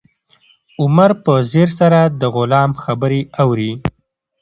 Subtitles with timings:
[0.81, 3.71] عمر په ځیر سره د غلام خبرې اوري.